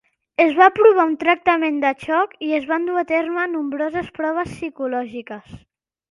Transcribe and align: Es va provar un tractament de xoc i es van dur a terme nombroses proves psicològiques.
Es 0.43 0.53
va 0.59 0.67
provar 0.75 1.03
un 1.09 1.11
tractament 1.23 1.75
de 1.83 1.91
xoc 2.03 2.33
i 2.47 2.49
es 2.59 2.65
van 2.71 2.87
dur 2.87 2.95
a 3.01 3.03
terme 3.11 3.43
nombroses 3.51 4.09
proves 4.15 4.55
psicològiques. 4.55 5.53